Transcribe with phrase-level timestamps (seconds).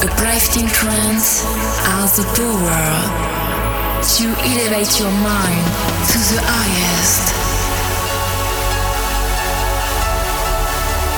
[0.00, 1.44] Uplifting trance
[1.84, 2.88] has the power
[4.00, 5.66] to elevate your mind
[6.08, 7.36] to the highest.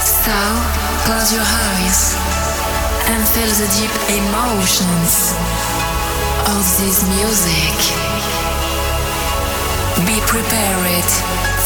[0.03, 0.35] So,
[1.07, 2.19] close your eyes
[3.07, 5.31] and feel the deep emotions
[6.51, 7.79] of this music.
[10.03, 11.09] Be prepared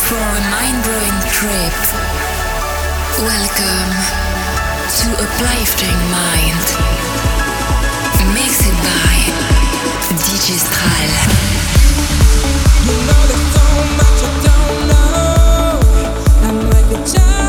[0.05, 1.77] for a mind-blowing trip.
[3.25, 4.26] Welcome
[5.07, 6.67] to Uplifting Mind.
[8.35, 9.17] Mixed by
[10.25, 11.11] DJ Stral.
[12.87, 13.67] You know there's so
[14.01, 15.81] much I don't know.
[16.49, 17.46] I'm like a child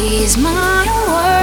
[0.00, 1.39] She's my world.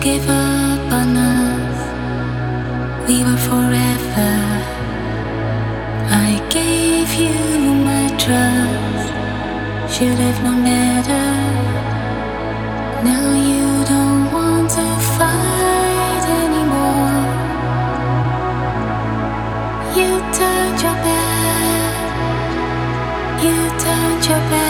[0.00, 1.78] Gave up on us.
[3.08, 4.34] We were forever.
[6.26, 7.38] I gave you
[7.88, 9.08] my trust.
[9.94, 11.28] Should have known better.
[13.08, 14.86] Now you don't want to
[15.16, 17.20] fight anymore.
[19.98, 21.96] You turned your back.
[23.44, 24.67] You turned your back